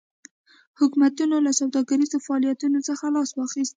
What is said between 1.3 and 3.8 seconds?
له سوداګریزو فعالیتونو څخه لاس واخیست.